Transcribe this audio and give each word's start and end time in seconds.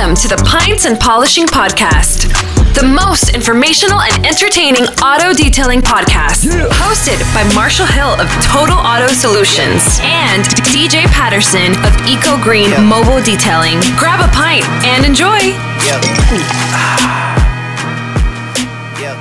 Welcome 0.00 0.16
to 0.16 0.28
the 0.28 0.42
Pints 0.48 0.86
and 0.86 0.98
Polishing 0.98 1.44
Podcast, 1.44 2.32
the 2.72 2.88
most 2.88 3.34
informational 3.34 4.00
and 4.00 4.24
entertaining 4.24 4.84
auto 5.04 5.34
detailing 5.34 5.82
podcast. 5.82 6.48
Hosted 6.80 7.20
by 7.34 7.44
Marshall 7.54 7.84
Hill 7.84 8.18
of 8.18 8.26
Total 8.40 8.78
Auto 8.78 9.08
Solutions 9.08 9.98
and 10.00 10.42
DJ 10.72 11.04
Patterson 11.12 11.76
of 11.84 11.92
Eco 12.08 12.42
Green 12.42 12.70
Mobile 12.82 13.20
Detailing. 13.20 13.78
Grab 13.98 14.24
a 14.24 14.28
pint 14.32 14.64
and 14.88 15.04
enjoy. 15.04 15.36
Yep. 15.84 16.00
yep. 19.04 19.20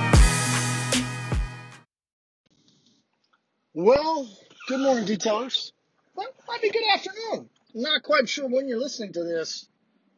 Well, 3.73 4.30
good 4.70 4.80
morning, 4.80 5.04
detailers. 5.04 5.73
Well, 6.16 6.30
might 6.48 6.61
be 6.61 6.71
good 6.71 6.88
afternoon. 6.93 7.50
Not 7.75 8.04
quite 8.04 8.30
sure 8.30 8.48
when 8.48 8.70
you're 8.70 8.80
listening 8.80 9.11
to 9.11 9.25
this, 9.25 9.68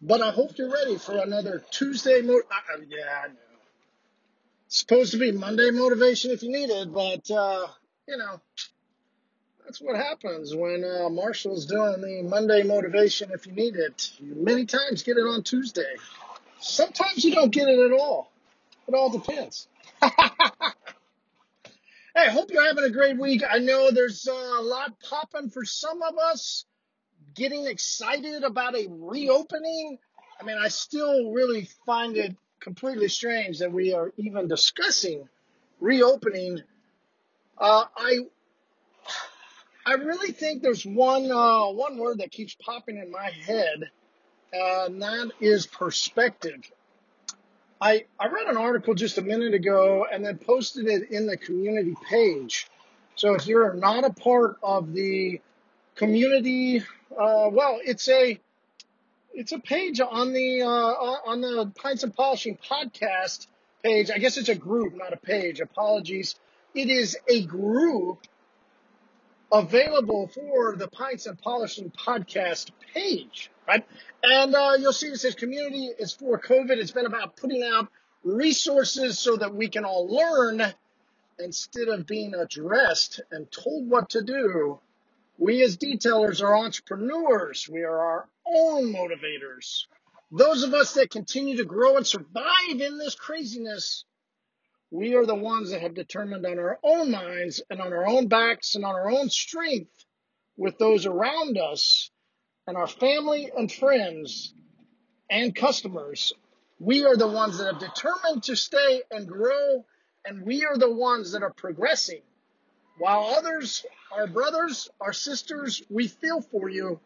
but 0.02 0.21
I 0.21 0.31
hope 0.31 0.57
you're 0.57 0.71
ready 0.71 0.97
for 0.97 1.17
another 1.17 1.63
Tuesday. 1.71 2.21
Mo- 2.21 2.41
uh, 2.52 2.81
yeah, 2.88 2.98
I 3.23 3.27
know. 3.27 3.34
It's 4.67 4.80
supposed 4.80 5.12
to 5.12 5.17
be 5.17 5.31
Monday 5.31 5.70
motivation 5.71 6.31
if 6.31 6.44
you 6.44 6.52
need 6.52 6.70
it, 6.70 6.94
but 6.94 7.30
uh, 7.30 7.67
you 8.08 8.17
know 8.17 8.41
that's 9.66 9.80
what 9.81 9.95
happens 9.95 10.55
when 10.55 10.84
uh, 10.84 11.09
Marshall's 11.09 11.66
doing 11.66 12.02
the 12.02 12.23
Monday 12.23 12.63
motivation 12.63 13.31
if 13.34 13.45
you 13.45 13.53
need 13.53 13.75
it. 13.75 14.11
You 14.20 14.35
many 14.35 14.66
times 14.66 15.03
get 15.03 15.17
it 15.17 15.22
on 15.22 15.44
Tuesday. 15.44 15.95
Sometimes 16.59 17.23
you 17.23 17.33
don't 17.33 17.52
get 17.52 17.67
it 17.67 17.91
at 17.91 17.99
all. 17.99 18.31
It 18.88 18.94
all 18.94 19.09
depends. 19.09 19.67
Hey, 22.13 22.30
hope 22.30 22.52
you're 22.52 22.66
having 22.66 22.83
a 22.83 22.89
great 22.89 23.17
week. 23.17 23.41
I 23.49 23.59
know 23.59 23.89
there's 23.89 24.27
uh, 24.27 24.33
a 24.33 24.61
lot 24.61 24.99
popping 24.99 25.49
for 25.49 25.63
some 25.63 26.02
of 26.02 26.17
us, 26.17 26.66
getting 27.35 27.67
excited 27.67 28.44
about 28.44 28.76
a 28.76 28.88
reopening. 28.90 29.98
I 30.39 30.44
mean, 30.44 30.58
I 30.59 30.70
still 30.70 31.31
really 31.31 31.67
find 31.85 32.17
it 32.17 32.35
completely 32.59 33.08
strange 33.08 33.59
that 33.59 33.72
we 33.72 33.94
are 33.94 34.11
even 34.17 34.47
discussing 34.47 35.28
reopening. 35.80 36.61
Uh, 37.58 37.86
I 37.95 38.20
I 39.86 39.94
really 39.94 40.31
think 40.31 40.61
there's 40.61 40.86
one 40.86 41.31
uh, 41.31 41.66
one 41.72 41.97
word 41.97 42.20
that 42.20 42.31
keeps 42.31 42.55
popping 42.55 42.97
in 42.97 43.11
my 43.11 43.31
head, 43.45 43.89
uh, 44.53 44.86
and 44.86 45.02
that 45.02 45.31
is 45.39 45.66
perspective. 45.66 46.61
I, 47.81 48.05
I 48.20 48.27
read 48.27 48.45
an 48.45 48.58
article 48.58 48.94
just 48.94 49.17
a 49.17 49.23
minute 49.23 49.55
ago 49.55 50.05
and 50.11 50.23
then 50.23 50.38
posted 50.38 50.86
it 50.86 51.09
in 51.09 51.25
the 51.25 51.36
community 51.36 51.95
page. 52.08 52.67
So 53.16 53.33
if 53.33 53.48
you're 53.48 53.73
not 53.73 54.05
a 54.05 54.14
part 54.14 54.58
of 54.61 54.94
the 54.94 55.42
community, 56.02 56.80
uh, 57.11 57.47
well, 57.52 57.80
it's 57.83 58.09
a 58.09 58.39
it's 59.35 59.52
a 59.52 59.59
page 59.59 60.02
on 60.02 60.33
the 60.33 60.63
uh, 60.63 60.67
on 60.67 61.41
the 61.41 61.71
Pints 61.75 62.02
and 62.02 62.16
Polishing 62.16 62.58
podcast 62.58 63.45
page. 63.83 64.09
I 64.09 64.17
guess 64.17 64.38
it's 64.38 64.49
a 64.49 64.55
group, 64.55 64.95
not 64.95 65.13
a 65.13 65.17
page. 65.17 65.59
Apologies. 65.59 66.35
It 66.73 66.89
is 66.89 67.16
a 67.27 67.43
group 67.45 68.25
available 69.52 70.27
for 70.27 70.75
the 70.75 70.88
Pints 70.88 71.27
and 71.27 71.39
Polishing 71.39 71.91
podcast 71.91 72.71
page, 72.95 73.52
right? 73.67 73.86
And 74.23 74.55
uh, 74.55 74.77
you'll 74.80 74.93
see 74.93 75.05
it 75.05 75.19
says 75.19 75.36
community 75.36 75.91
is 75.99 76.13
for 76.13 76.39
COVID. 76.39 76.77
It's 76.77 76.89
been 76.89 77.05
about 77.05 77.36
putting 77.36 77.61
out 77.61 77.89
resources 78.23 79.19
so 79.19 79.38
that 79.38 79.53
we 79.53 79.69
can 79.69 79.86
all 79.86 80.08
learn 80.08 80.63
instead 81.38 81.89
of 81.89 82.08
being 82.08 82.33
addressed 82.33 83.21
and 83.30 83.52
told 83.52 83.88
what 83.88 84.09
to 84.09 84.23
do. 84.23 84.80
We 85.42 85.64
as 85.64 85.78
detailers 85.78 86.44
are 86.44 86.56
entrepreneurs. 86.56 87.67
We 87.67 87.81
are 87.81 88.00
our 88.00 88.30
own 88.45 88.94
motivators. 88.94 89.86
Those 90.31 90.64
of 90.64 90.73
us 90.73 90.94
that 90.94 91.09
continue 91.09 91.58
to 91.58 91.66
grow 91.66 91.98
and 91.98 92.08
survive 92.08 92.80
in 92.80 92.98
this 93.00 93.16
craziness 93.16 94.06
we 94.92 95.16
are 95.16 95.25
the 95.25 95.36
ones 95.36 95.72
that 95.72 95.81
have 95.81 95.94
determined 95.94 96.45
on 96.45 96.59
our 96.59 96.78
own 96.83 97.11
minds 97.11 97.61
and 97.70 97.80
on 97.82 97.93
our 97.93 98.05
own 98.05 98.27
backs 98.27 98.76
and 98.76 98.83
on 98.83 98.93
our 98.93 99.10
own 99.10 99.30
strength 99.30 100.05
with 100.58 100.77
those 100.77 101.05
around 101.05 101.58
us 101.58 102.11
and 102.67 102.76
our 102.76 102.88
family 102.88 103.49
and 103.55 103.71
friends 103.71 104.54
and 105.30 105.55
customers. 105.55 106.33
We 106.77 107.05
are 107.05 107.15
the 107.15 107.27
ones 107.27 107.58
that 107.58 107.71
have 107.71 107.80
determined 107.80 108.44
to 108.44 108.58
stay 108.58 109.04
and 109.10 109.27
grow, 109.27 109.86
and 110.26 110.45
we 110.45 110.65
are 110.65 110.77
the 110.77 110.92
ones 110.92 111.32
that 111.32 111.44
are 111.44 111.54
progressing. 111.54 112.21
While 112.97 113.33
others, 113.37 113.85
our 114.11 114.27
brothers, 114.27 114.89
our 114.99 115.13
sisters, 115.13 115.81
we 115.89 116.07
feel 116.07 116.41
for 116.41 116.69
you 116.69 116.99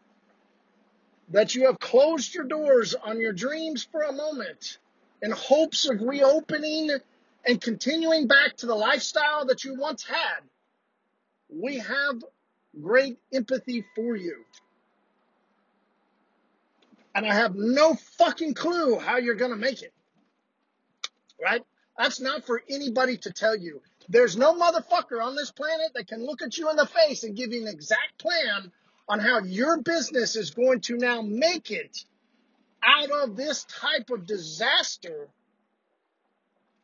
that 1.30 1.54
you 1.54 1.66
have 1.66 1.78
closed 1.78 2.34
your 2.34 2.44
doors 2.44 2.94
on 2.94 3.20
your 3.20 3.32
dreams 3.32 3.86
for 3.90 4.02
a 4.02 4.12
moment 4.12 4.78
in 5.22 5.30
hopes 5.30 5.88
of 5.88 6.00
reopening 6.00 6.90
and 7.46 7.60
continuing 7.60 8.26
back 8.26 8.56
to 8.58 8.66
the 8.66 8.74
lifestyle 8.74 9.46
that 9.46 9.64
you 9.64 9.78
once 9.78 10.04
had, 10.04 10.40
we 11.48 11.78
have 11.78 12.22
great 12.80 13.18
empathy 13.32 13.84
for 13.94 14.16
you. 14.16 14.44
And 17.14 17.24
I 17.24 17.32
have 17.32 17.54
no 17.54 17.94
fucking 18.18 18.54
clue 18.54 18.98
how 18.98 19.16
you're 19.16 19.36
going 19.36 19.52
to 19.52 19.56
make 19.56 19.82
it. 19.82 19.92
Right? 21.42 21.62
That's 21.96 22.20
not 22.20 22.44
for 22.44 22.62
anybody 22.68 23.16
to 23.18 23.32
tell 23.32 23.56
you. 23.56 23.80
There's 24.08 24.36
no 24.36 24.54
motherfucker 24.54 25.22
on 25.22 25.34
this 25.34 25.50
planet 25.50 25.92
that 25.94 26.06
can 26.06 26.24
look 26.24 26.42
at 26.42 26.56
you 26.56 26.70
in 26.70 26.76
the 26.76 26.86
face 26.86 27.24
and 27.24 27.36
give 27.36 27.52
you 27.52 27.62
an 27.62 27.68
exact 27.68 28.18
plan 28.18 28.70
on 29.08 29.18
how 29.18 29.40
your 29.40 29.82
business 29.82 30.36
is 30.36 30.50
going 30.50 30.80
to 30.82 30.96
now 30.96 31.22
make 31.22 31.70
it 31.70 32.04
out 32.82 33.10
of 33.10 33.36
this 33.36 33.64
type 33.64 34.10
of 34.10 34.26
disaster 34.26 35.28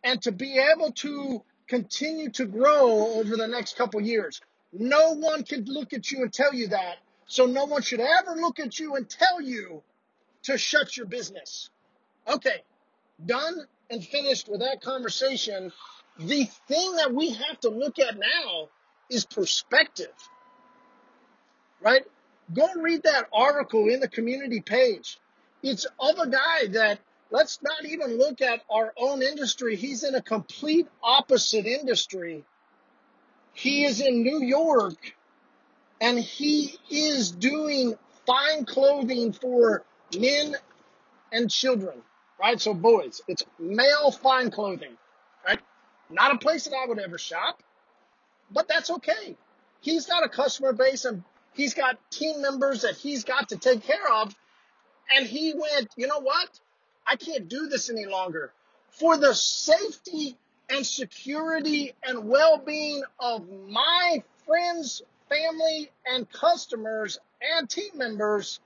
and 0.05 0.21
to 0.22 0.32
be 0.32 0.59
able 0.59 0.93
to 0.93 1.43
continue 1.69 2.31
to 2.31 2.44
grow 2.44 3.15
over 3.15 3.37
the 3.37 3.47
next 3.47 3.77
couple 3.77 4.00
years. 4.00 4.41
No 4.72 5.12
one 5.12 5.44
can 5.44 5.65
look 5.65 5.93
at 5.93 6.11
you 6.11 6.22
and 6.22 6.32
tell 6.32 6.53
you 6.53 6.69
that. 6.69 6.97
So 7.27 7.47
no 7.47 7.66
one 7.66 7.82
should 7.82 8.00
ever 8.00 8.34
look 8.34 8.59
at 8.59 8.78
you 8.78 8.97
and 8.97 9.09
tell 9.09 9.41
you 9.41 9.82
to 10.44 10.59
shut 10.59 10.97
your 10.97 11.06
business. 11.06 11.71
Okay, 12.27 12.62
done 13.25 13.66
and 13.91 14.05
finished 14.05 14.49
with 14.49 14.61
that 14.61 14.81
conversation. 14.81 15.72
The 16.19 16.45
thing 16.69 16.97
that 16.97 17.12
we 17.15 17.31
have 17.31 17.61
to 17.61 17.71
look 17.71 17.99
at 17.99 18.17
now 18.19 18.69
is 19.11 19.25
perspective, 19.25 20.12
right? 21.81 22.03
Go 22.55 22.69
read 22.77 23.05
that 23.05 23.28
article 23.33 23.89
in 23.89 24.00
the 24.00 24.09
community 24.09 24.61
page. 24.61 25.19
It's 25.62 25.87
of 25.99 26.19
a 26.19 26.28
guy 26.28 26.67
that 26.73 26.99
let's 27.31 27.61
not 27.62 27.84
even 27.87 28.19
look 28.19 28.43
at 28.43 28.62
our 28.71 28.93
own 28.97 29.23
industry. 29.23 29.77
He's 29.77 30.05
in 30.05 30.15
a 30.15 30.23
complete 30.23 30.87
opposite 31.03 31.67
industry. 31.67 32.44
He 33.55 33.84
is 33.84 34.00
in 34.00 34.23
New 34.23 34.43
York 34.43 35.15
and 36.00 36.19
he 36.19 36.77
is 36.91 37.31
doing 37.31 37.97
fine 38.27 38.65
clothing 38.65 39.33
for 39.33 39.84
men 40.19 40.56
and 41.33 41.50
children, 41.50 42.03
right? 42.41 42.61
So 42.61 42.75
boys, 42.75 43.23
it's 43.29 43.44
male 43.59 44.11
fine 44.11 44.50
clothing? 44.50 44.97
Not 46.12 46.34
a 46.34 46.39
place 46.39 46.65
that 46.65 46.75
I 46.75 46.87
would 46.87 46.99
ever 46.99 47.19
shop, 47.19 47.62
but 48.50 48.69
that's 48.69 48.91
okay. 48.91 49.37
He's 49.81 50.06
got 50.06 50.25
a 50.25 50.28
customer 50.28 50.73
base 50.73 51.05
and 51.05 51.25
he's 51.55 51.75
got 51.75 51.99
team 52.11 52.43
members 52.43 52.83
that 52.83 52.97
he's 52.97 53.25
got 53.25 53.49
to 53.49 53.56
take 53.56 53.83
care 53.83 54.12
of. 54.12 54.34
And 55.15 55.27
he 55.27 55.55
went, 55.55 55.89
you 55.97 56.06
know 56.06 56.21
what? 56.21 56.49
I 57.06 57.17
can't 57.17 57.49
do 57.49 57.67
this 57.67 57.91
any 57.91 58.06
longer. 58.06 58.53
For 58.91 59.17
the 59.17 59.34
safety 59.34 60.37
and 60.69 60.87
security 60.87 61.95
and 62.05 62.29
well 62.29 62.59
being 62.59 63.03
of 63.19 63.49
my 63.69 64.23
friends, 64.47 65.03
family, 65.29 65.91
and 66.06 66.31
customers 66.31 67.19
and 67.56 67.69
team 67.69 67.97
members, 67.97 68.61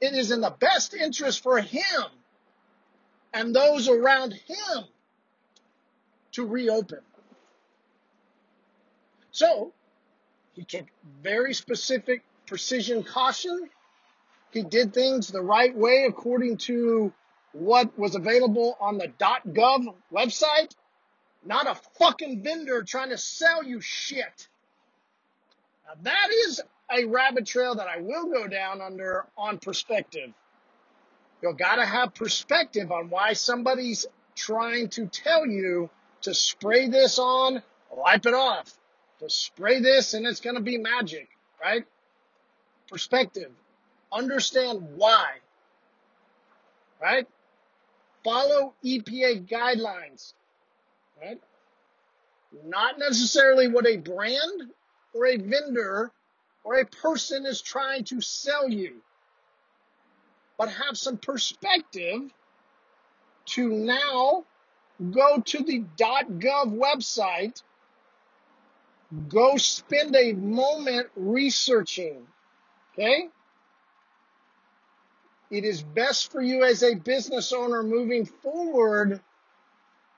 it 0.00 0.14
is 0.14 0.30
in 0.30 0.40
the 0.40 0.54
best 0.58 0.94
interest 0.94 1.42
for 1.42 1.58
him 1.58 2.04
and 3.32 3.54
those 3.54 3.88
around 3.88 4.32
him 4.32 4.84
to 6.38 6.46
reopen. 6.46 7.00
So, 9.32 9.72
he 10.54 10.62
took 10.62 10.86
very 11.20 11.52
specific 11.52 12.22
precision 12.46 13.02
caution. 13.02 13.68
He 14.52 14.62
did 14.62 14.94
things 14.94 15.26
the 15.26 15.42
right 15.42 15.76
way 15.76 16.06
according 16.08 16.58
to 16.68 17.12
what 17.52 17.98
was 17.98 18.14
available 18.14 18.76
on 18.80 18.98
the 18.98 19.08
.gov 19.18 19.94
website, 20.12 20.76
not 21.44 21.66
a 21.66 21.74
fucking 21.98 22.42
vendor 22.44 22.84
trying 22.84 23.10
to 23.10 23.18
sell 23.18 23.64
you 23.64 23.80
shit. 23.80 24.48
Now 25.86 25.94
that 26.02 26.28
is 26.46 26.60
a 26.88 27.04
rabbit 27.04 27.46
trail 27.46 27.74
that 27.74 27.88
I 27.88 28.00
will 28.00 28.26
go 28.26 28.46
down 28.46 28.80
under 28.80 29.26
on 29.36 29.58
perspective. 29.58 30.32
You've 31.42 31.58
gotta 31.58 31.84
have 31.84 32.14
perspective 32.14 32.92
on 32.92 33.10
why 33.10 33.32
somebody's 33.32 34.06
trying 34.36 34.88
to 34.90 35.06
tell 35.06 35.44
you 35.44 35.90
to 36.22 36.34
spray 36.34 36.88
this 36.88 37.18
on, 37.18 37.62
wipe 37.92 38.26
it 38.26 38.34
off. 38.34 38.72
To 39.20 39.30
spray 39.30 39.80
this 39.80 40.14
and 40.14 40.26
it's 40.26 40.40
gonna 40.40 40.60
be 40.60 40.78
magic, 40.78 41.28
right? 41.62 41.84
Perspective. 42.88 43.50
Understand 44.12 44.96
why. 44.96 45.26
right? 47.00 47.26
Follow 48.24 48.74
EPA 48.84 49.48
guidelines, 49.48 50.34
right? 51.22 51.40
Not 52.64 52.98
necessarily 52.98 53.68
what 53.68 53.86
a 53.86 53.96
brand 53.96 54.72
or 55.14 55.26
a 55.26 55.36
vendor 55.36 56.10
or 56.64 56.76
a 56.80 56.86
person 56.86 57.46
is 57.46 57.60
trying 57.62 58.04
to 58.04 58.20
sell 58.20 58.68
you, 58.68 58.96
but 60.58 60.70
have 60.70 60.96
some 60.98 61.18
perspective 61.18 62.22
to 63.46 63.68
now 63.68 64.44
go 65.10 65.40
to 65.40 65.62
the 65.62 65.84
.gov 65.96 66.76
website, 66.76 67.62
go 69.28 69.56
spend 69.56 70.14
a 70.16 70.32
moment 70.32 71.08
researching, 71.16 72.26
okay? 72.92 73.28
It 75.50 75.64
is 75.64 75.82
best 75.82 76.30
for 76.30 76.42
you 76.42 76.64
as 76.64 76.82
a 76.82 76.94
business 76.94 77.52
owner 77.52 77.82
moving 77.82 78.26
forward 78.26 79.20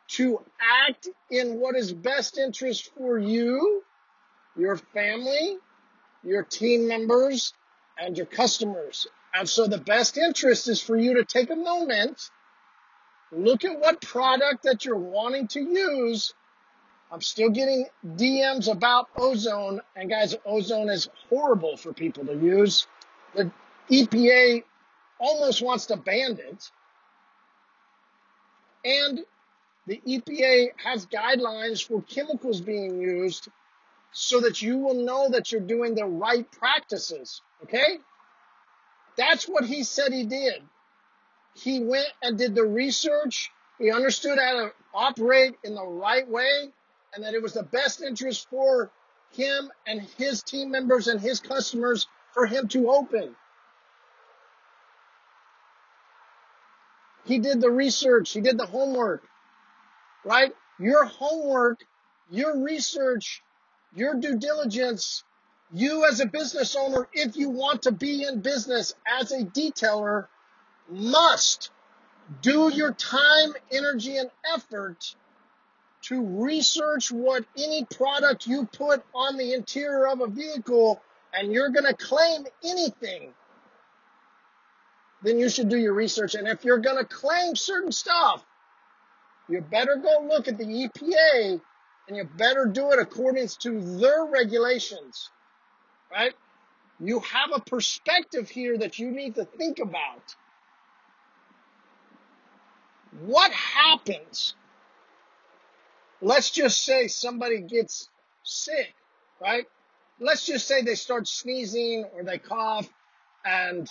to 0.08 0.40
act 0.88 1.08
in 1.30 1.60
what 1.60 1.76
is 1.76 1.92
best 1.92 2.36
interest 2.36 2.90
for 2.96 3.16
you, 3.16 3.84
your 4.56 4.76
family, 4.76 5.58
your 6.24 6.42
team 6.42 6.88
members, 6.88 7.54
and 7.96 8.16
your 8.16 8.26
customers. 8.26 9.06
And 9.32 9.48
so 9.48 9.68
the 9.68 9.78
best 9.78 10.18
interest 10.18 10.66
is 10.68 10.82
for 10.82 10.96
you 10.96 11.14
to 11.14 11.24
take 11.24 11.50
a 11.50 11.56
moment, 11.56 12.30
look 13.32 13.64
at 13.64 13.78
what 13.78 14.00
product 14.00 14.64
that 14.64 14.84
you're 14.84 14.96
wanting 14.96 15.48
to 15.48 15.60
use. 15.60 16.34
I'm 17.12 17.20
still 17.20 17.50
getting 17.50 17.86
DMs 18.06 18.70
about 18.70 19.08
ozone, 19.16 19.80
and 19.96 20.08
guys, 20.08 20.36
ozone 20.44 20.88
is 20.88 21.08
horrible 21.28 21.76
for 21.76 21.92
people 21.92 22.24
to 22.26 22.34
use. 22.34 22.86
The 23.34 23.50
EPA 23.90 24.62
almost 25.18 25.62
wants 25.62 25.86
to 25.86 25.96
ban 25.96 26.38
it. 26.38 26.70
And 28.84 29.20
the 29.86 30.00
EPA 30.06 30.68
has 30.84 31.06
guidelines 31.06 31.84
for 31.84 32.02
chemicals 32.02 32.60
being 32.60 33.00
used 33.00 33.48
so 34.12 34.40
that 34.40 34.62
you 34.62 34.78
will 34.78 35.04
know 35.04 35.28
that 35.30 35.52
you're 35.52 35.60
doing 35.60 35.94
the 35.94 36.04
right 36.04 36.50
practices. 36.50 37.42
Okay? 37.64 37.98
That's 39.16 39.46
what 39.46 39.64
he 39.64 39.82
said 39.82 40.12
he 40.12 40.24
did. 40.24 40.62
He 41.55 41.81
went 41.81 42.08
and 42.23 42.38
did 42.38 42.55
the 42.55 42.64
research. 42.64 43.50
He 43.79 43.91
understood 43.91 44.38
how 44.38 44.52
to 44.52 44.73
operate 44.94 45.56
in 45.64 45.75
the 45.75 45.87
right 45.87 46.29
way 46.29 46.73
and 47.14 47.25
that 47.25 47.35
it 47.35 47.43
was 47.43 47.55
the 47.55 47.62
best 47.62 48.02
interest 48.02 48.49
for 48.49 48.91
him 49.32 49.70
and 49.87 50.00
his 50.19 50.43
team 50.43 50.70
members 50.70 51.08
and 51.08 51.20
his 51.20 51.41
customers 51.41 52.06
for 52.32 52.47
him 52.47 52.69
to 52.69 52.91
open. 52.91 53.35
He 57.25 57.38
did 57.38 57.61
the 57.61 57.70
research. 57.70 58.32
He 58.32 58.41
did 58.41 58.58
the 58.58 58.67
homework, 58.67 59.23
right? 60.25 60.55
Your 60.79 61.05
homework, 61.05 61.81
your 62.31 62.62
research, 62.62 63.43
your 63.94 64.14
due 64.14 64.38
diligence, 64.38 65.25
you 65.73 66.06
as 66.06 66.20
a 66.20 66.26
business 66.26 66.75
owner, 66.75 67.08
if 67.12 67.37
you 67.37 67.50
want 67.50 67.82
to 67.82 67.93
be 67.93 68.25
in 68.25 68.41
business 68.41 68.94
as 69.06 69.31
a 69.31 69.44
detailer, 69.44 70.26
must 70.90 71.70
do 72.42 72.70
your 72.72 72.92
time, 72.92 73.54
energy, 73.70 74.16
and 74.16 74.31
effort 74.54 75.14
to 76.02 76.25
research 76.42 77.12
what 77.12 77.44
any 77.56 77.84
product 77.84 78.46
you 78.46 78.66
put 78.66 79.04
on 79.14 79.37
the 79.37 79.52
interior 79.52 80.06
of 80.08 80.20
a 80.20 80.26
vehicle 80.26 81.00
and 81.34 81.52
you're 81.52 81.70
going 81.70 81.84
to 81.84 81.94
claim 81.94 82.44
anything 82.64 83.32
then 85.22 85.38
you 85.38 85.48
should 85.48 85.69
do 85.69 85.76
your 85.76 85.92
research. 85.92 86.34
And 86.34 86.48
if 86.48 86.64
you're 86.64 86.78
going 86.78 86.96
to 86.96 87.04
claim 87.04 87.54
certain 87.54 87.92
stuff, 87.92 88.44
you 89.48 89.60
better 89.60 89.96
go 89.96 90.26
look 90.26 90.48
at 90.48 90.58
the 90.58 90.64
EPA 90.64 91.60
and 92.08 92.16
you 92.16 92.25
better 92.25 92.66
do 92.66 92.90
it 92.92 92.98
according 92.98 93.48
to 93.60 93.98
their 93.98 94.25
regulations, 94.25 95.31
right? 96.10 96.32
You 96.98 97.20
have 97.20 97.50
a 97.54 97.60
perspective 97.60 98.48
here 98.48 98.78
that 98.78 98.98
you 98.98 99.10
need 99.10 99.34
to 99.37 99.44
think 99.44 99.78
about. 99.78 100.34
What 103.18 103.50
happens? 103.52 104.54
Let's 106.22 106.50
just 106.50 106.84
say 106.84 107.08
somebody 107.08 107.60
gets 107.60 108.08
sick, 108.42 108.94
right? 109.40 109.66
Let's 110.18 110.44
just 110.44 110.66
say 110.66 110.82
they 110.82 110.94
start 110.94 111.26
sneezing 111.26 112.04
or 112.14 112.22
they 112.22 112.38
cough 112.38 112.88
and 113.44 113.90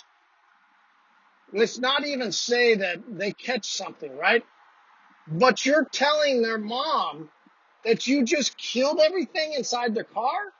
let's 1.52 1.78
not 1.78 2.06
even 2.06 2.32
say 2.32 2.76
that 2.76 2.98
they 3.08 3.32
catch 3.32 3.66
something, 3.66 4.16
right? 4.16 4.44
But 5.26 5.66
you're 5.66 5.84
telling 5.84 6.42
their 6.42 6.58
mom 6.58 7.30
that 7.84 8.06
you 8.06 8.24
just 8.24 8.56
killed 8.56 9.00
everything 9.00 9.54
inside 9.54 9.94
the 9.94 10.04
car? 10.04 10.52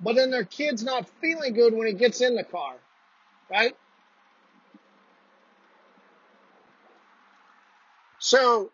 But 0.00 0.16
then 0.16 0.30
their 0.30 0.44
kid's 0.44 0.82
not 0.82 1.08
feeling 1.20 1.54
good 1.54 1.72
when 1.72 1.86
he 1.86 1.92
gets 1.92 2.20
in 2.20 2.34
the 2.34 2.44
car, 2.44 2.74
right? 3.50 3.74
So 8.24 8.70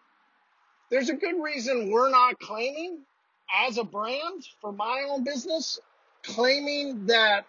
there's 0.91 1.09
a 1.09 1.15
good 1.15 1.43
reason 1.43 1.91
we're 1.91 2.09
not 2.09 2.39
claiming 2.39 3.01
as 3.67 3.79
a 3.79 3.83
brand 3.83 4.47
for 4.61 4.71
my 4.71 5.07
own 5.11 5.25
business, 5.25 5.81
claiming 6.23 7.07
that 7.07 7.47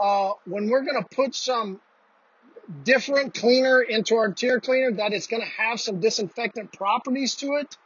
uh, 0.00 0.30
when 0.46 0.70
we're 0.70 0.80
going 0.80 1.02
to 1.02 1.14
put 1.14 1.34
some 1.34 1.78
different 2.84 3.34
cleaner 3.34 3.82
into 3.82 4.14
our 4.14 4.28
interior 4.28 4.60
cleaner, 4.60 4.92
that 4.92 5.12
it's 5.12 5.26
going 5.26 5.42
to 5.42 5.62
have 5.62 5.78
some 5.78 6.00
disinfectant 6.00 6.72
properties 6.72 7.34
to 7.34 7.56
it, 7.56 7.76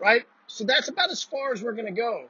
right? 0.00 0.22
So 0.46 0.62
that's 0.62 0.88
about 0.88 1.10
as 1.10 1.20
far 1.20 1.52
as 1.52 1.60
we're 1.64 1.72
going 1.72 1.92
to 1.92 2.00
go. 2.00 2.28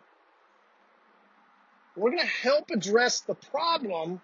We're 1.94 2.12
going 2.12 2.22
to 2.22 2.48
help 2.48 2.70
address 2.70 3.20
the 3.20 3.34
problem, 3.34 4.18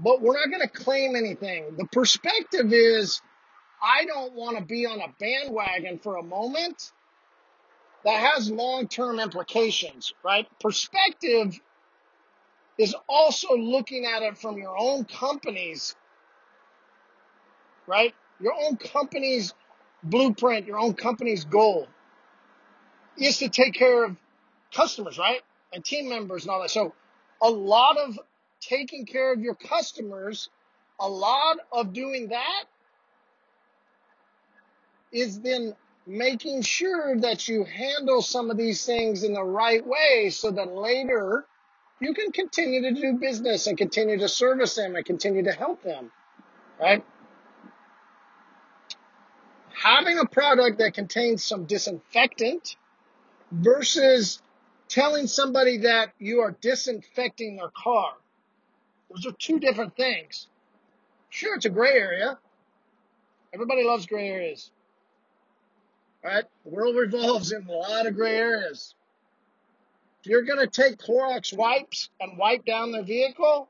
but 0.00 0.22
we're 0.22 0.38
not 0.38 0.48
going 0.48 0.66
to 0.66 0.84
claim 0.84 1.16
anything. 1.16 1.76
The 1.76 1.84
perspective 1.84 2.72
is 2.72 3.20
I 3.82 4.04
don't 4.04 4.34
want 4.34 4.58
to 4.58 4.64
be 4.64 4.86
on 4.86 5.00
a 5.00 5.14
bandwagon 5.18 5.98
for 5.98 6.16
a 6.16 6.22
moment 6.22 6.92
that 8.04 8.34
has 8.34 8.50
long 8.50 8.88
term 8.88 9.20
implications, 9.20 10.12
right? 10.24 10.46
Perspective 10.60 11.58
is 12.78 12.94
also 13.08 13.56
looking 13.56 14.06
at 14.06 14.22
it 14.22 14.38
from 14.38 14.58
your 14.58 14.76
own 14.78 15.04
company's, 15.04 15.94
right? 17.86 18.14
Your 18.40 18.52
own 18.54 18.76
company's 18.76 19.54
blueprint, 20.02 20.66
your 20.66 20.78
own 20.78 20.94
company's 20.94 21.44
goal 21.44 21.88
is 23.16 23.38
to 23.38 23.48
take 23.48 23.74
care 23.74 24.04
of 24.04 24.16
customers, 24.74 25.18
right? 25.18 25.40
And 25.72 25.84
team 25.84 26.08
members 26.08 26.42
and 26.44 26.50
all 26.50 26.60
that. 26.60 26.70
So 26.70 26.94
a 27.42 27.50
lot 27.50 27.96
of 27.96 28.18
taking 28.60 29.06
care 29.06 29.32
of 29.32 29.40
your 29.40 29.54
customers, 29.54 30.48
a 31.00 31.08
lot 31.08 31.58
of 31.72 31.92
doing 31.92 32.28
that 32.28 32.64
is 35.12 35.40
then 35.40 35.74
making 36.06 36.62
sure 36.62 37.18
that 37.18 37.48
you 37.48 37.64
handle 37.64 38.22
some 38.22 38.50
of 38.50 38.56
these 38.56 38.84
things 38.84 39.24
in 39.24 39.32
the 39.32 39.42
right 39.42 39.84
way 39.86 40.30
so 40.30 40.50
that 40.50 40.72
later 40.72 41.44
you 42.00 42.14
can 42.14 42.30
continue 42.30 42.82
to 42.82 42.92
do 42.92 43.14
business 43.14 43.66
and 43.66 43.76
continue 43.76 44.18
to 44.18 44.28
service 44.28 44.74
them 44.74 44.94
and 44.94 45.04
continue 45.04 45.42
to 45.42 45.52
help 45.52 45.82
them, 45.82 46.10
right? 46.80 47.04
Having 49.82 50.18
a 50.18 50.26
product 50.26 50.78
that 50.78 50.94
contains 50.94 51.44
some 51.44 51.64
disinfectant 51.64 52.76
versus 53.50 54.40
telling 54.88 55.26
somebody 55.26 55.78
that 55.78 56.12
you 56.18 56.40
are 56.40 56.56
disinfecting 56.60 57.56
their 57.56 57.70
car. 57.76 58.12
Those 59.10 59.26
are 59.26 59.36
two 59.38 59.58
different 59.58 59.96
things. 59.96 60.48
Sure, 61.30 61.56
it's 61.56 61.66
a 61.66 61.70
gray 61.70 61.92
area. 61.92 62.38
Everybody 63.52 63.84
loves 63.84 64.06
gray 64.06 64.28
areas. 64.28 64.70
Right? 66.26 66.44
The 66.64 66.70
world 66.70 66.96
revolves 66.96 67.52
in 67.52 67.66
a 67.68 67.72
lot 67.72 68.06
of 68.06 68.16
gray 68.16 68.36
areas 68.36 68.96
you're 70.26 70.42
going 70.42 70.58
to 70.58 70.66
take 70.66 70.98
Clorox 70.98 71.56
wipes 71.56 72.10
and 72.20 72.36
wipe 72.36 72.64
down 72.64 72.92
their 72.92 73.04
vehicle, 73.04 73.68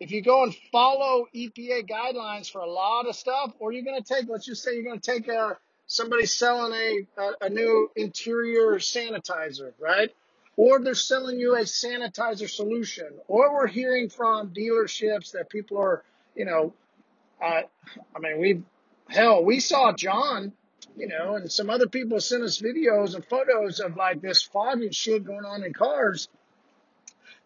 if 0.00 0.12
you 0.12 0.22
go 0.22 0.44
and 0.44 0.54
follow 0.70 1.26
EPA 1.34 1.88
guidelines 1.88 2.50
for 2.50 2.60
a 2.60 2.70
lot 2.70 3.08
of 3.08 3.16
stuff, 3.16 3.52
or 3.58 3.72
you're 3.72 3.84
going 3.84 4.00
to 4.00 4.14
take, 4.14 4.28
let's 4.28 4.46
just 4.46 4.62
say 4.62 4.74
you're 4.74 4.84
going 4.84 5.00
to 5.00 5.12
take 5.12 5.26
a, 5.28 5.56
somebody 5.86 6.24
selling 6.26 6.72
a, 6.72 7.20
a, 7.20 7.46
a 7.46 7.48
new 7.50 7.90
interior 7.96 8.78
sanitizer, 8.78 9.72
right? 9.80 10.14
Or 10.56 10.80
they're 10.80 10.94
selling 10.94 11.40
you 11.40 11.56
a 11.56 11.62
sanitizer 11.62 12.48
solution, 12.48 13.08
or 13.26 13.52
we're 13.54 13.66
hearing 13.66 14.08
from 14.08 14.50
dealerships 14.50 15.32
that 15.32 15.50
people 15.50 15.78
are, 15.78 16.04
you 16.36 16.44
know, 16.44 16.72
uh, 17.42 17.62
I 18.14 18.18
mean, 18.20 18.40
we, 18.40 18.62
hell, 19.08 19.44
we 19.44 19.58
saw 19.58 19.92
John 19.92 20.52
you 20.98 21.08
know, 21.08 21.36
and 21.36 21.50
some 21.50 21.70
other 21.70 21.86
people 21.86 22.20
sent 22.20 22.42
us 22.42 22.60
videos 22.60 23.14
and 23.14 23.24
photos 23.24 23.80
of 23.80 23.96
like 23.96 24.20
this 24.20 24.42
fogging 24.42 24.90
shit 24.90 25.24
going 25.24 25.44
on 25.44 25.64
in 25.64 25.72
cars. 25.72 26.28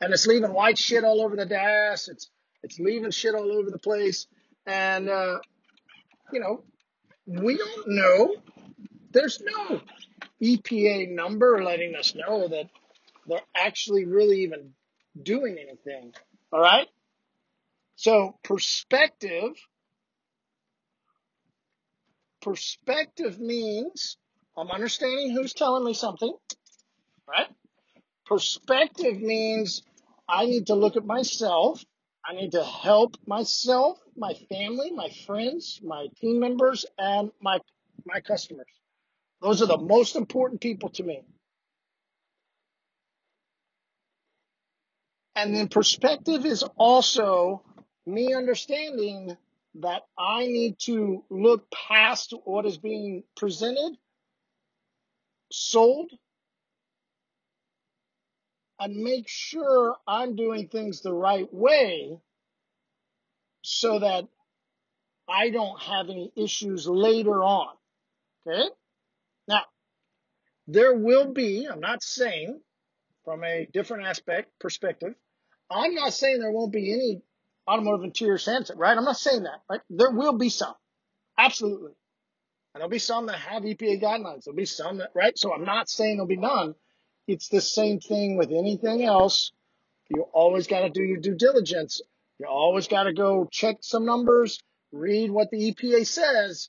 And 0.01 0.13
it's 0.13 0.27
leaving 0.27 0.53
white 0.53 0.79
shit 0.79 1.05
all 1.05 1.23
over 1.23 1.37
the 1.37 1.47
dash. 1.47 2.09
It's, 2.09 2.31
it's 2.63 2.79
leaving 2.79 3.11
shit 3.11 3.35
all 3.35 3.53
over 3.53 3.71
the 3.71 3.79
place. 3.79 4.27
And, 4.67 5.09
uh, 5.09 5.39
you 6.33 6.41
know, 6.41 6.65
we 7.27 7.57
don't 7.57 7.89
know. 7.89 8.35
There's 9.13 9.41
no 9.41 9.81
EPA 10.43 11.11
number 11.11 11.63
letting 11.63 11.95
us 11.95 12.15
know 12.15 12.49
that 12.49 12.69
they're 13.27 13.41
actually 13.55 14.07
really 14.07 14.41
even 14.41 14.73
doing 15.21 15.57
anything. 15.61 16.13
All 16.53 16.61
right? 16.61 16.89
So 17.97 18.37
perspective, 18.43 19.53
perspective 22.43 23.39
means 23.39 24.19
I'm 24.57 24.71
understanding 24.71 25.31
who's 25.31 25.55
telling 25.55 25.85
me 25.85 25.95
something, 25.95 26.35
right? 27.27 27.49
Perspective 28.27 29.21
means 29.21 29.83
I 30.29 30.47
need 30.47 30.67
to 30.67 30.75
look 30.75 30.97
at 30.97 31.07
myself. 31.07 31.83
I 32.25 32.35
need 32.35 32.53
to 32.53 32.65
help 32.65 33.17
myself, 33.27 33.99
my 34.17 34.35
family, 34.49 34.91
my 34.93 35.09
friends, 35.27 35.81
my 35.83 36.07
team 36.21 36.39
members, 36.39 36.87
and 36.99 37.31
my 37.41 37.59
my 38.05 38.21
customers. 38.21 38.67
Those 39.41 39.63
are 39.63 39.67
the 39.67 39.79
most 39.79 40.17
important 40.17 40.61
people 40.61 40.91
to 40.91 41.03
me. 41.03 41.23
And 45.35 45.55
then 45.55 45.69
perspective 45.69 46.45
is 46.45 46.63
also 46.77 47.63
me 48.07 48.35
understanding 48.35 49.37
that 49.77 50.03
I 50.19 50.47
need 50.47 50.79
to 50.81 51.25
look 51.31 51.71
past 51.71 52.35
what 52.45 52.67
is 52.67 52.79
being 52.79 53.25
presented, 53.37 53.97
sold, 55.51 56.11
and 58.79 58.97
make 58.97 59.29
sure 59.29 59.97
I'm 60.07 60.37
doing 60.37 60.69
things 60.69 61.01
the 61.01 61.15
right 61.15 61.49
way 61.53 62.19
so 63.63 64.01
that 64.01 64.27
I 65.29 65.51
don't 65.51 65.81
have 65.81 66.11
any 66.11 66.33
issues 66.37 66.87
later 66.87 67.43
on. 67.43 67.69
Okay? 68.47 68.69
Now, 69.49 69.63
there 70.67 70.95
will 70.95 71.33
be, 71.33 71.67
I'm 71.71 71.81
not 71.81 72.03
saying 72.03 72.61
from 73.25 73.45
a 73.45 73.69
different 73.73 74.07
aspect, 74.07 74.51
perspective, 74.59 75.15
I'm 75.71 75.95
not 75.95 76.13
saying 76.13 76.41
there 76.41 76.51
won't 76.51 76.73
be 76.73 76.93
any 76.93 77.23
automotive 77.69 78.05
interior 78.05 78.39
sensor, 78.39 78.75
right? 78.77 78.97
I'm 78.97 79.05
not 79.05 79.17
saying 79.17 79.45
that, 79.45 79.63
right? 79.69 79.81
There 79.91 80.11
will 80.11 80.37
be 80.37 80.49
some. 80.49 80.75
Absolutely. 81.39 81.93
And 82.75 82.81
there'll 82.81 82.91
be 82.91 82.99
some 82.99 83.27
that 83.27 83.37
have 83.37 83.63
EPA 83.63 84.03
guidelines. 84.03 84.45
There'll 84.45 84.57
be 84.57 84.65
some 84.65 84.99
that, 84.99 85.11
right? 85.15 85.39
So 85.39 85.53
I'm 85.53 85.65
not 85.65 85.89
saying 85.89 86.17
there'll 86.17 86.27
be 86.27 86.37
none. 86.37 86.75
It's 87.27 87.49
the 87.49 87.61
same 87.61 88.01
thing 88.01 88.37
with 88.37 88.51
anything 88.51 89.05
else. 89.05 89.53
You 90.09 90.23
always 90.33 90.67
got 90.67 90.81
to 90.81 90.91
do 90.91 91.03
your 91.03 91.19
due 91.19 91.35
diligence. 91.35 92.01
You 92.39 92.47
always 92.47 92.89
got 92.89 93.05
to 93.05 93.13
go 93.13 93.49
check 93.51 93.77
some 93.81 94.05
numbers, 94.05 94.59
read 94.91 95.31
what 95.31 95.51
the 95.51 95.73
EPA 95.73 96.07
says, 96.07 96.69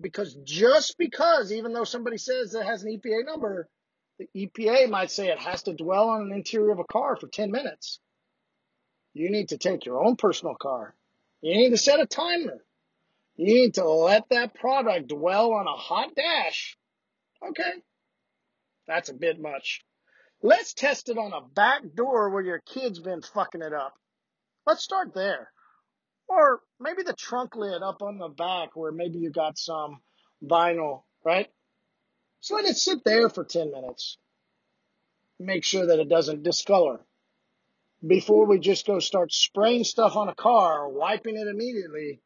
because 0.00 0.34
just 0.44 0.96
because, 0.98 1.52
even 1.52 1.72
though 1.72 1.84
somebody 1.84 2.16
says 2.16 2.54
it 2.54 2.64
has 2.64 2.82
an 2.82 2.98
EPA 2.98 3.26
number, 3.26 3.68
the 4.18 4.28
EPA 4.36 4.88
might 4.88 5.10
say 5.10 5.28
it 5.28 5.38
has 5.38 5.62
to 5.64 5.74
dwell 5.74 6.10
on 6.10 6.22
an 6.22 6.32
interior 6.32 6.70
of 6.72 6.78
a 6.78 6.84
car 6.84 7.16
for 7.16 7.26
10 7.26 7.50
minutes. 7.50 7.98
You 9.12 9.30
need 9.30 9.48
to 9.48 9.58
take 9.58 9.84
your 9.84 10.04
own 10.04 10.16
personal 10.16 10.54
car. 10.54 10.94
You 11.40 11.56
need 11.56 11.70
to 11.70 11.78
set 11.78 12.00
a 12.00 12.06
timer. 12.06 12.64
You 13.36 13.46
need 13.46 13.74
to 13.74 13.88
let 13.88 14.28
that 14.30 14.54
product 14.54 15.08
dwell 15.08 15.52
on 15.52 15.66
a 15.66 15.76
hot 15.76 16.14
dash. 16.14 16.76
Okay. 17.46 17.72
That's 18.86 19.08
a 19.08 19.14
bit 19.14 19.40
much. 19.40 19.82
Let's 20.42 20.74
test 20.74 21.08
it 21.08 21.18
on 21.18 21.32
a 21.32 21.46
back 21.54 21.82
door 21.94 22.30
where 22.30 22.42
your 22.42 22.60
kid's 22.60 22.98
been 22.98 23.22
fucking 23.22 23.62
it 23.62 23.72
up. 23.72 23.94
Let's 24.66 24.84
start 24.84 25.14
there. 25.14 25.50
Or 26.28 26.60
maybe 26.78 27.02
the 27.02 27.14
trunk 27.14 27.56
lid 27.56 27.82
up 27.82 28.02
on 28.02 28.18
the 28.18 28.28
back 28.28 28.70
where 28.74 28.92
maybe 28.92 29.18
you 29.18 29.30
got 29.30 29.58
some 29.58 30.00
vinyl, 30.42 31.02
right? 31.24 31.48
So 32.40 32.54
let 32.54 32.64
it 32.66 32.76
sit 32.76 33.04
there 33.04 33.28
for 33.28 33.44
10 33.44 33.72
minutes. 33.72 34.16
Make 35.38 35.64
sure 35.64 35.86
that 35.86 35.98
it 35.98 36.08
doesn't 36.08 36.42
discolor. 36.42 37.00
Before 38.06 38.46
we 38.46 38.58
just 38.58 38.86
go 38.86 38.98
start 38.98 39.32
spraying 39.32 39.84
stuff 39.84 40.16
on 40.16 40.28
a 40.28 40.34
car, 40.34 40.88
wiping 40.88 41.36
it 41.36 41.46
immediately, 41.46 42.20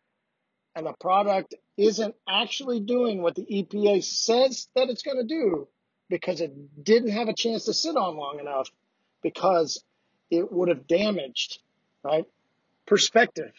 and 0.75 0.87
the 0.87 0.93
product 1.00 1.54
isn't 1.76 2.14
actually 2.28 2.81
doing 2.81 3.23
what 3.23 3.35
the 3.35 3.45
EPA 3.45 4.04
says 4.04 4.69
that 4.76 4.88
it's 4.88 5.02
going 5.02 5.16
to 5.16 5.26
do 5.26 5.69
because 6.09 6.40
it 6.40 6.85
didn't 6.85 7.11
have 7.11 7.28
a 7.28 7.35
chance 7.35 7.64
to 7.64 7.75
sit 7.75 7.97
on 7.97 8.16
long 8.16 8.38
enough 8.38 8.69
because 9.23 9.83
it 10.31 10.52
would 10.52 10.69
have 10.69 10.87
damaged, 10.87 11.59
right? 12.02 12.26
Perspective. 12.87 13.52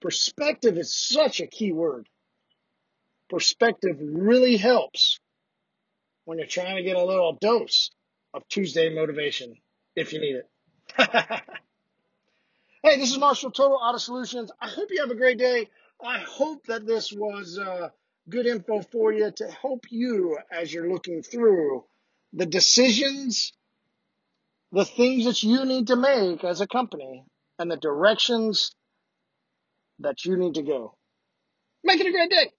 Perspective 0.00 0.78
is 0.78 0.94
such 0.94 1.40
a 1.40 1.46
key 1.46 1.72
word. 1.72 2.08
Perspective 3.28 3.96
really 4.00 4.56
helps 4.56 5.18
when 6.24 6.38
you're 6.38 6.46
trying 6.46 6.76
to 6.76 6.82
get 6.82 6.96
a 6.96 7.04
little 7.04 7.36
dose 7.40 7.90
of 8.32 8.46
Tuesday 8.48 8.94
motivation 8.94 9.56
if 9.94 10.12
you 10.12 10.20
need 10.20 10.36
it. 10.36 10.48
hey, 12.82 12.96
this 12.96 13.10
is 13.10 13.18
Marshall 13.18 13.50
Total 13.50 13.78
Auto 13.80 13.98
Solutions. 13.98 14.50
I 14.60 14.68
hope 14.68 14.88
you 14.90 15.00
have 15.00 15.10
a 15.10 15.14
great 15.14 15.38
day. 15.38 15.68
I 16.04 16.18
hope 16.18 16.66
that 16.66 16.86
this 16.86 17.12
was 17.12 17.58
uh, 17.58 17.88
good 18.28 18.46
info 18.46 18.82
for 18.82 19.12
you 19.12 19.30
to 19.30 19.50
help 19.50 19.86
you 19.90 20.38
as 20.50 20.72
you're 20.72 20.90
looking 20.90 21.22
through 21.22 21.84
the 22.32 22.46
decisions, 22.46 23.52
the 24.72 24.84
things 24.84 25.24
that 25.24 25.42
you 25.42 25.64
need 25.64 25.86
to 25.88 25.96
make 25.96 26.44
as 26.44 26.60
a 26.60 26.66
company, 26.66 27.24
and 27.58 27.70
the 27.70 27.76
directions 27.76 28.74
that 30.00 30.24
you 30.24 30.36
need 30.36 30.54
to 30.54 30.62
go. 30.62 30.94
Make 31.84 32.00
it 32.00 32.06
a 32.06 32.12
great 32.12 32.30
day. 32.30 32.52